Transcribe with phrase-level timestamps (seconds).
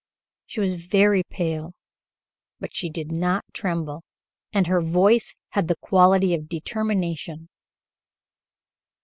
[0.47, 1.73] She was very pale,
[2.59, 4.01] but she did not tremble,
[4.51, 7.49] and her voice had the quality of determination.